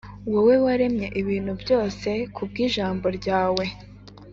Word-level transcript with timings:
wowe 0.31 0.55
waremye 0.65 1.07
ibintu 1.21 1.51
byose 1.61 2.09
ku 2.35 2.41
bw’ijambo 2.49 3.05
ryawe, 3.17 3.65